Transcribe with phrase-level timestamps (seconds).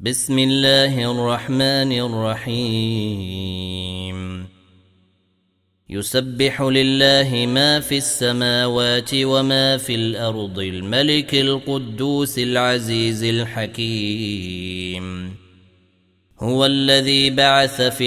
[0.00, 3.38] بسم الله الرحمن الرحيم.
[5.90, 15.04] يسبح لله ما في السماوات وما في الأرض الملك القدوس العزيز الحكيم.
[16.40, 18.06] هو الذي بعث في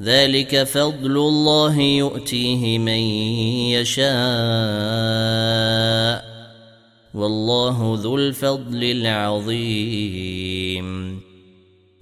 [0.00, 3.00] ذلك فضل الله يؤتيه من
[3.72, 4.12] يشاء.
[7.14, 10.02] والله ذو الفضل العظيم.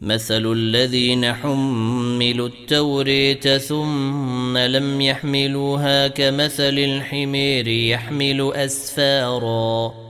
[0.00, 10.09] مثل الذين حملوا التوريت ثم لم يحملوها كمثل الحمير يحمل اسفارا.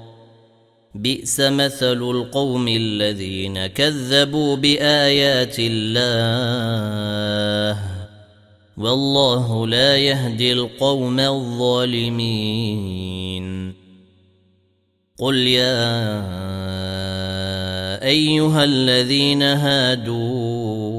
[0.94, 6.70] بئس مثل القوم الذين كذبوا بآيات الله
[8.76, 12.50] والله لا يهدي القوم الظالمين.
[15.18, 16.00] قل يا
[18.02, 20.89] أيها الذين هادوا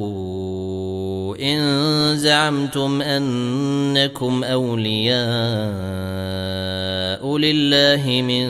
[1.41, 5.21] إن زعمتم أنكم أولياء
[7.37, 8.47] لله من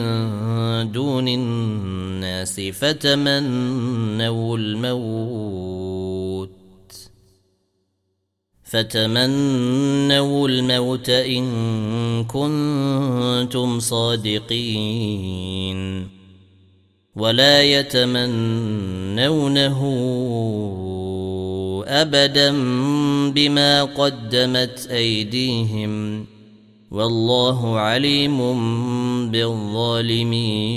[0.92, 6.50] دون الناس فتمنوا الموت
[8.64, 11.44] فتمنوا الموت إن
[12.24, 15.32] كنتم صادقين
[17.16, 18.82] ولا يتمنونه
[21.92, 22.50] أبدا
[23.30, 26.26] بما قدمت أيديهم
[26.90, 28.38] والله عليم
[29.30, 30.72] بالظالمين.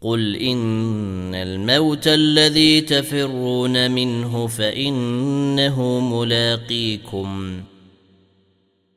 [0.00, 7.60] قل إن الموت الذي تفرون منه فإنه ملاقيكم.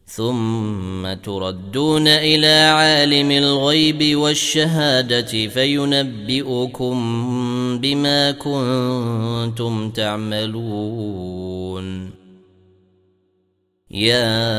[0.08, 6.98] ثم تردون إلى عالم الغيب والشهادة فينبئكم
[7.82, 11.46] بما كنتم تعملون.
[13.92, 14.52] يا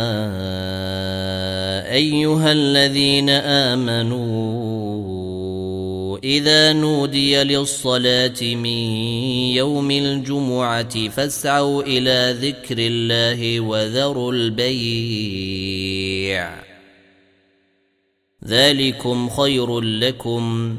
[1.92, 5.06] أيها الذين آمنوا
[6.24, 8.66] إذا نودي للصلاة من
[9.56, 15.86] يوم الجمعة فاسعوا إلى ذكر الله وذروا البيع.
[18.44, 20.78] ذلكم خير لكم.